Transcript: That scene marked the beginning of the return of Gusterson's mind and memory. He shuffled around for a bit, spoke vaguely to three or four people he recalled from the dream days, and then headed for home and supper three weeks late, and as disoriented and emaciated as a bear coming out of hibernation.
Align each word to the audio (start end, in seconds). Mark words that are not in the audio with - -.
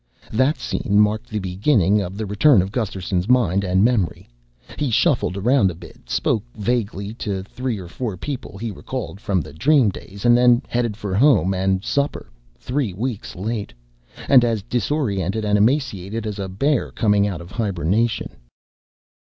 That 0.31 0.57
scene 0.57 0.99
marked 0.99 1.29
the 1.29 1.37
beginning 1.37 2.01
of 2.01 2.17
the 2.17 2.25
return 2.25 2.63
of 2.63 2.71
Gusterson's 2.71 3.29
mind 3.29 3.63
and 3.63 3.85
memory. 3.85 4.27
He 4.79 4.89
shuffled 4.89 5.37
around 5.37 5.67
for 5.67 5.73
a 5.73 5.75
bit, 5.75 6.09
spoke 6.09 6.43
vaguely 6.55 7.13
to 7.21 7.43
three 7.43 7.77
or 7.77 7.87
four 7.87 8.17
people 8.17 8.57
he 8.57 8.71
recalled 8.71 9.21
from 9.21 9.41
the 9.41 9.53
dream 9.53 9.89
days, 9.91 10.25
and 10.25 10.35
then 10.35 10.63
headed 10.67 10.97
for 10.97 11.13
home 11.13 11.53
and 11.53 11.83
supper 11.85 12.31
three 12.57 12.93
weeks 12.93 13.35
late, 13.35 13.75
and 14.27 14.43
as 14.43 14.63
disoriented 14.63 15.45
and 15.45 15.55
emaciated 15.55 16.25
as 16.25 16.39
a 16.39 16.49
bear 16.49 16.89
coming 16.89 17.27
out 17.27 17.39
of 17.39 17.51
hibernation. 17.51 18.35